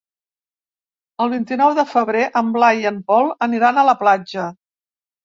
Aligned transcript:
El 1.25 1.27
vint-i-nou 1.33 1.75
de 1.79 1.85
febrer 1.89 2.23
en 2.41 2.49
Blai 2.55 2.81
i 2.85 2.87
en 2.93 2.97
Pol 3.13 3.29
aniran 3.49 3.79
a 3.79 3.85
la 3.91 3.95
platja. 4.01 4.49